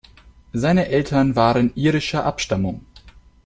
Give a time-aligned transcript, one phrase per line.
[0.51, 2.83] Seine Eltern waren irischer Abstammung.